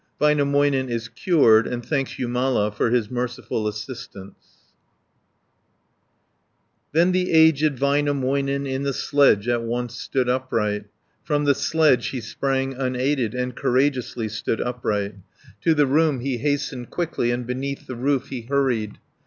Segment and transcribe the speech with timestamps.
[0.19, 4.65] Väinämöinen is cured, and thanks Jumala for his merciful assistance
[6.91, 6.95] (417 586).
[6.95, 7.31] Then the
[8.49, 10.85] aged Väinämöinen In the sledge at once stood upright,
[11.23, 15.17] From the sledge he sprang unaided, And courageously stood upright.
[15.65, 18.97] To the room he hastened quickly, And beneath the roof he hurried.